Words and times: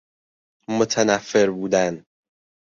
متنفر 0.67 1.49
بودن 1.51 2.05